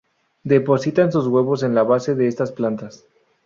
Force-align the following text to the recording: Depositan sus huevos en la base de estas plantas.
Depositan 0.43 1.11
sus 1.11 1.27
huevos 1.27 1.61
en 1.61 1.75
la 1.75 1.83
base 1.83 2.15
de 2.15 2.25
estas 2.27 2.51
plantas. 2.51 3.05